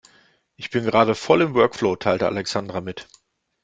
[0.55, 3.07] Ich bin gerade voll im Workflow, teilte Alexandra mit.